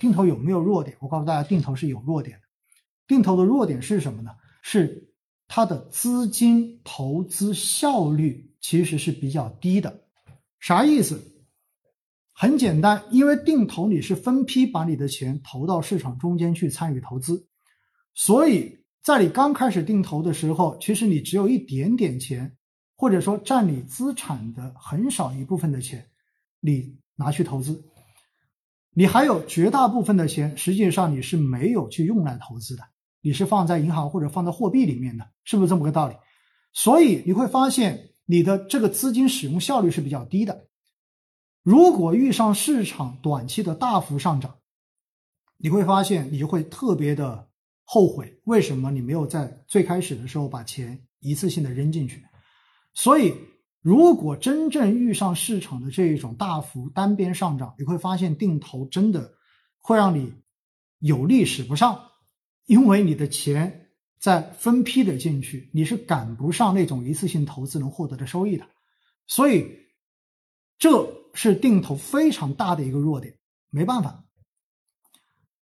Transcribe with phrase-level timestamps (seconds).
[0.00, 0.96] 定投有没有弱点？
[0.98, 2.44] 我告诉大家，定投是有弱点的。
[3.06, 4.32] 定投的弱点是什么呢？
[4.62, 5.12] 是
[5.46, 10.02] 它的资金投资效率其实是比较低的。
[10.58, 11.20] 啥意思？
[12.32, 17.46] 很简单，因为定投你是分批把你的钱投到市场中间去参与投资，
[18.14, 22.56] 所以在你刚开始定投的时候，其实你只有一点点钱，
[22.96, 26.08] 或者说占你资产的很少一部分的钱，
[26.60, 27.84] 你拿去投资，
[28.92, 32.82] 你还有绝大部分的钱，实际上你是没有去用来投资的，
[33.20, 36.16] 你是放在银行或者放在货币里面的，是不是这么个道理？
[36.72, 40.66] 所以你会发现你的这个资金使用效率是比较低的。
[41.62, 44.56] 如果遇上市场短期的大幅上涨，
[45.56, 47.48] 你会发现你就会特别的
[47.84, 52.24] 后悔，为什么你没有在最开始的时候把钱一次性的扔进去？
[52.94, 53.34] 所以，
[53.80, 59.34] 如果真正遇上市场的这一种大幅单边上涨，你会发现定投真的
[59.78, 60.32] 会让你
[60.98, 62.00] 有力使不上，
[62.66, 68.66] 因为你的钱在分批的进去，你是赶不上那种一次性投资能获得的收益的，
[69.26, 69.66] 所以
[70.78, 71.20] 这。
[71.32, 73.38] 是定投非常大的一个弱点，
[73.70, 74.24] 没办法。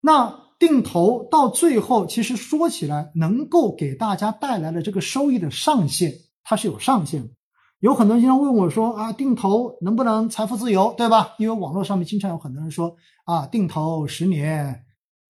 [0.00, 7.34] 那定投到最后，其实说起来，能够给大家带来的这个收益的上限，它是有上限的。
[7.82, 12.94] 有很多人经常问我说：“啊，定投能不能财富自由，对吧？”因为网络上面经常有很多人说
[13.26, 14.84] ：“啊，定投十年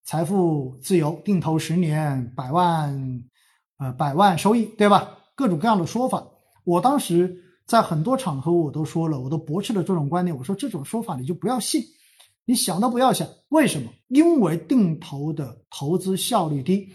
[0.04, 3.24] 财富自由，定投十年百万，
[3.78, 6.22] 呃，百万收益，对吧？”各种各样的说法。
[6.64, 7.38] 我当时。
[7.64, 10.36] 在很多场合我都说了，我都驳斥了这种观点。
[10.36, 11.80] 我说这种说法你就不要信，
[12.44, 13.26] 你想都不要想。
[13.50, 13.88] 为什么？
[14.08, 16.88] 因为定投的投资效率低，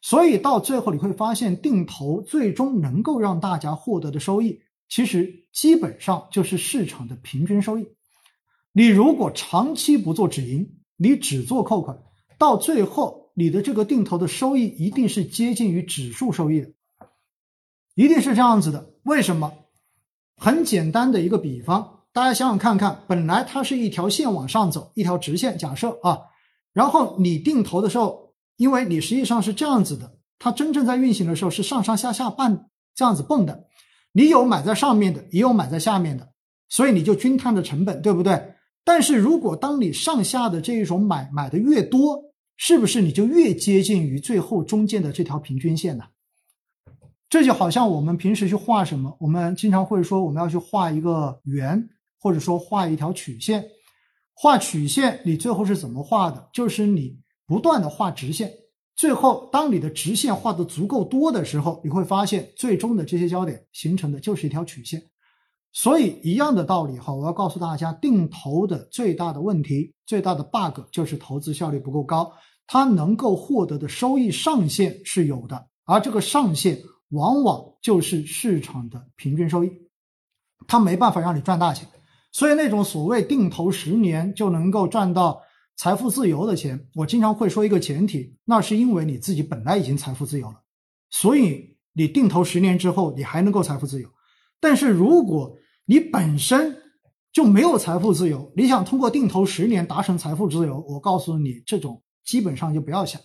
[0.00, 4.58] 所以到最后你会发现，定投最终能够让大家获得的收益，
[4.92, 7.88] 其实基本上就是市场的平均收益。
[8.72, 11.98] 你如果长期不做止盈，你只做扣款，
[12.36, 16.72] 到最后你的这个定投的收益一定是接近于指数收益的，
[17.94, 18.92] 一定是这样子的。
[19.04, 19.54] 为什么？
[20.36, 26.18] 很简单的一个比方，大家想想看看，本来它是一条线往上走，一条直线，假设啊，
[26.74, 33.68] 然后你定投的时候，因为你实际上是这样子的，它真正在运行的时候是上上下下半这样子蹦的，
[34.12, 36.32] 你有买在上面的，也有买在下面的，
[36.68, 38.54] 所以你就均摊的成本，对不对？
[38.84, 42.20] 但是如果当你上下的这一种买买的越多，
[42.56, 46.04] 是不是你就越接近于最后中间的这条平均线呢？
[47.28, 51.88] 这就好像我们平时去画什么，我们经常会说我们要去画一个圆，
[52.20, 53.64] 或者说画一条曲线。
[54.34, 56.50] 画曲线，你最后是怎么画的？
[56.52, 58.50] 就是你不断的画直线，
[59.02, 65.02] 最后当你的直线画的足够多的时候，你会发现最终的这些焦点形成的就是一条曲线。
[65.72, 72.32] 所以一样的道理哈，我要告诉大家，定投的最大的问题、最大的 bug 就是投资效率不够高，
[72.68, 76.78] 它能够获得的收益上限是有的，而这个上限。
[77.10, 79.72] 往往就是市场的平均收益，
[80.68, 81.88] 它没办法让你赚大钱，
[82.30, 85.41] 所以那种所谓定投十年就能够赚到
[85.76, 90.56] 财富自由的钱，我经常会说一个前提，那是因为你自己本来已经财富自由了，
[91.10, 94.08] 所以你定投十年之后你还能够财富自由。
[94.60, 95.56] 但是如果
[95.86, 96.76] 你本身
[97.32, 103.20] 就没有财富自由，你想通过定投十年达成财富自由，我告诉你，这种基本上就不要想。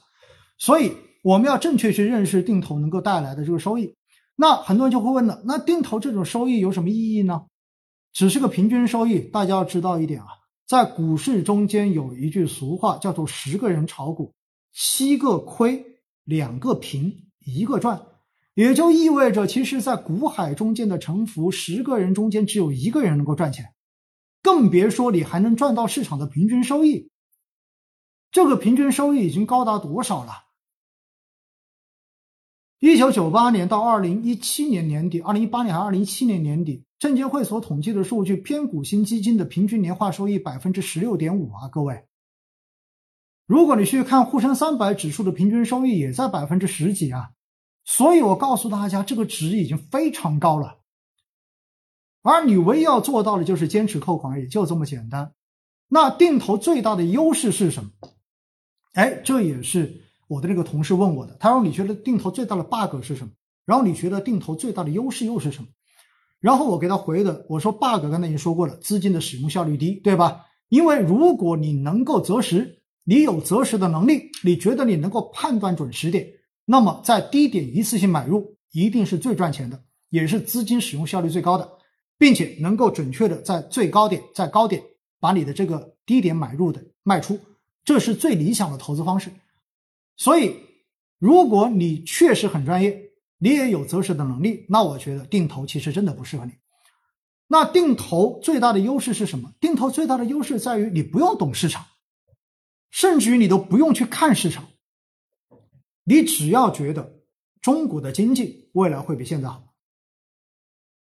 [0.57, 0.91] 所以。
[1.23, 3.93] 我们要正确去认识定投能够带来的这个收益，
[4.37, 7.41] 那很多人就会问了，那定投这种收益有什么意义呢？
[8.13, 10.27] 只是个平均收益，大家要知道一点啊，
[10.67, 14.33] 在股市中间有一句俗话叫做“十个人炒股，
[14.73, 18.01] 七个亏，两个平，一个赚”，
[18.53, 23.73] 也就意味着，其实，在股海中间的沉浮，十个人中间只有一个人能够赚钱，
[24.43, 27.09] 更别说你还能赚到市场的平均收益。
[28.29, 30.46] 这个平均收益已经高达多少了？
[32.79, 42.05] 一九九八年到二零一七年年底，二零一八年还是二零一七年年底，证监会所统计的数据，偏股型基金的平均年化收益百分之十六点五啊，各位。
[43.47, 47.31] 如果你去看沪深三百指数的平均收益，也在百分之十几啊，
[47.83, 50.77] 所以我告诉大家，这个值已经非常高了。
[52.21, 55.33] 而你唯一要做到的就是坚持扣款也，就这么简单。
[55.87, 57.89] 那定投最大的优势是什么？
[58.93, 60.03] 哎，这也是。
[60.27, 63.31] 我的那个同事问我的，他说：“你觉得定投最大的 bug 是什么？
[63.65, 65.69] 然后你觉得定投最大的优势又是什么？”
[66.39, 70.45] 然后我给他回的，我说：“bug 刚才已经说过了，资金的使用效率低，对吧？
[70.69, 76.27] 因为如果你能够择时，你有择时的能力，你觉得你能够判断准时点，
[76.65, 81.69] 那么在低点一次性买入一定是最赚钱的，也是资金使用效率最高的，
[82.17, 84.83] 并且能够准确的在最高点在高点
[85.21, 87.39] 把你的这个低点买入的卖出。”
[87.85, 89.31] 这是最理想的投资方式。
[90.17, 90.57] 所以，
[91.19, 96.53] 如果你确实很专业，你也有择时的能力，那我觉得定投其实真的不适合你。
[97.47, 99.53] 那定投最大的优势是什么？
[99.61, 101.85] 定投最大的优势在于你不用懂市场，
[102.89, 104.67] 甚至于你都不用去看市场，
[106.03, 107.21] 你只要觉得
[107.61, 109.75] 中国的经济未来会比现在好，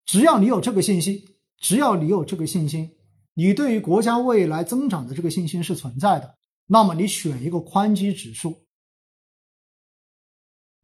[0.06, 1.24] 只要你有这个信心，
[1.60, 2.92] 只要你有这个信心，
[3.36, 8.66] 你对于国家未来增长的这个信心是存在的，那么你选一个宽基指数，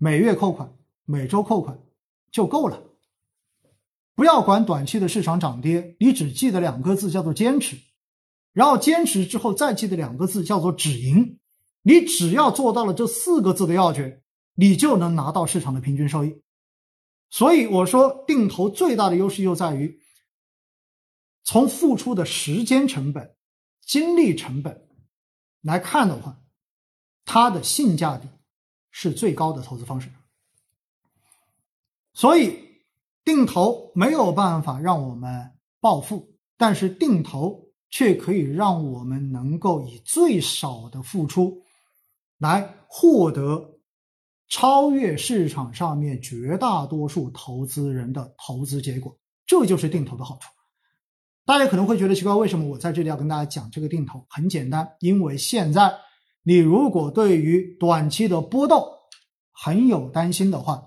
[0.02, 0.74] 每月扣款，
[1.04, 1.78] 每周扣款
[2.32, 2.82] 就够了。
[4.16, 7.78] 不要管短期的市场涨跌，你只记得两个字叫做坚持，
[8.54, 11.38] 然后坚持之后再记得两个字叫做止盈。
[11.82, 14.24] 你只要做到了这四个字的要诀，
[14.54, 16.42] 你就能拿到市场的平均收益。
[17.30, 20.00] 所以我说，定投最大的优势就在于，
[21.44, 23.36] 从付出的时间成本、
[23.82, 24.88] 精力成本
[25.62, 26.40] 来看的话，
[27.26, 28.30] 它的性价比
[28.92, 30.10] 是最高的投资方式。
[32.14, 32.68] 所以。
[33.26, 41.62] 定投没有办法让我们暴富，但是定投却可以让我们能够以最少的付出，
[42.40, 43.78] 来获得
[44.48, 49.16] 超越市场上面绝大多数投资人的投资结果。
[49.46, 50.50] 这就是定投的好处。
[51.46, 54.26] 大家可能会觉得奇怪，为什么我在这里要跟大家讲这个定投？
[54.28, 55.94] 很简单，因为现在
[56.50, 58.84] 你如果对于短期的波动
[59.52, 60.82] 很有担心的话，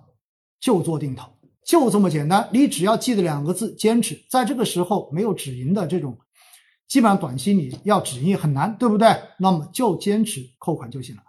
[0.59, 1.31] 就做定投。
[1.65, 4.21] 就这么简单，你只要记得两个字：坚持。
[4.29, 6.19] 在这个时候没有止盈的这种，
[6.89, 9.07] 基本上短期你要止盈很难，对不对？
[9.39, 11.23] 那么就坚持扣款就行了，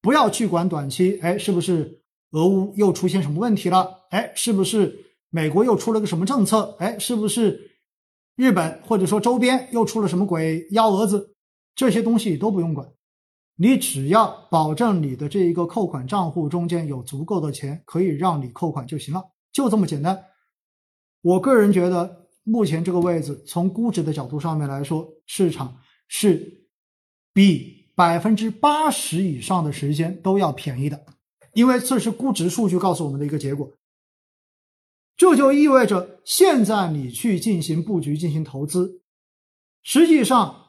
[0.00, 2.02] 不要去管短期，哎，是不是
[2.32, 3.88] 俄乌又出现什么问题了？
[4.10, 6.74] 哎，是不是美国又出了个什么政策？
[6.80, 7.78] 哎，是不是
[8.34, 11.36] 日本或者说周边又出了什么鬼幺蛾子？
[11.76, 12.88] 这些东西都不用管，
[13.62, 19.22] 你只要保证你的这一个扣款账户中间有足够的钱可以让你扣款就行了。
[19.52, 20.18] 就这么简单，
[21.20, 25.76] 我个人觉得目前这个位置，从估值的角度上面来说，市场
[26.08, 26.64] 是
[27.34, 31.04] 比百分之八十以上的时间都要便宜的，
[31.52, 33.70] 因为这是估值数据告诉我们的一个结果。
[35.18, 39.02] 这就意味着，现在你去进行布局、进行投资，
[39.82, 40.68] 实际上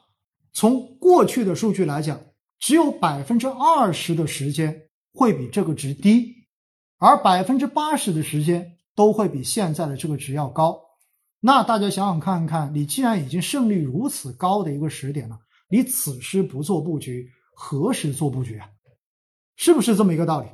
[0.51, 2.19] 从过去的数据来讲，
[2.61, 6.37] 只有百分之二十的时间会比这个值低。
[7.03, 10.79] 而百分之八十的时间都会比现在的这个值要高，
[11.39, 18.69] 那大家想想看看，你既然已经胜率如此高的一个时点了，你此时不做布局，何时做布局啊？
[19.55, 20.47] 是不是这么一个道理？